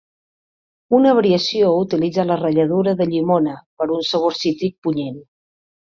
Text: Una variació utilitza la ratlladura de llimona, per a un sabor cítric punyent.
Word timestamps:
Una 0.99 1.11
variació 1.19 1.69
utilitza 1.83 2.27
la 2.31 2.39
ratlladura 2.41 2.97
de 3.03 3.09
llimona, 3.13 3.57
per 3.79 3.91
a 3.91 3.95
un 4.01 4.11
sabor 4.13 4.39
cítric 4.45 4.79
punyent. 4.89 5.27